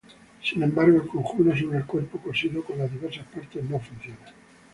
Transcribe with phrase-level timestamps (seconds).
[0.43, 4.17] Sin embargo el conjuro sobre el cuerpo cosido con las diversas partes no funciona.